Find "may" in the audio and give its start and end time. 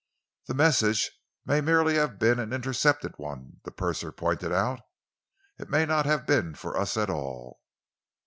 1.45-1.61, 5.69-5.85